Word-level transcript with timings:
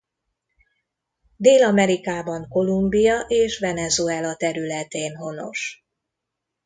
Dél-Amerikában 1.37 2.47
Kolumbia 2.49 3.19
és 3.19 3.59
Venezuela 3.59 4.35
területén 4.35 5.15
honos. 5.15 5.83